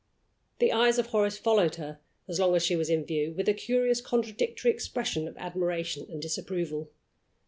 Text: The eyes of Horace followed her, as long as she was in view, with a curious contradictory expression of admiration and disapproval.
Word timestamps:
The 0.57 0.71
eyes 0.73 0.97
of 0.97 1.05
Horace 1.11 1.37
followed 1.37 1.75
her, 1.75 1.99
as 2.27 2.39
long 2.39 2.55
as 2.55 2.65
she 2.65 2.75
was 2.75 2.89
in 2.89 3.05
view, 3.05 3.33
with 3.37 3.47
a 3.47 3.53
curious 3.53 4.01
contradictory 4.01 4.71
expression 4.71 5.27
of 5.27 5.37
admiration 5.37 6.07
and 6.09 6.19
disapproval. 6.19 6.89